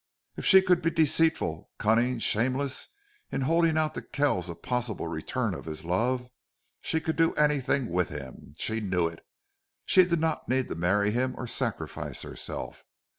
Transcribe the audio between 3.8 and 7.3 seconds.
to Kells a possible return of his love, she could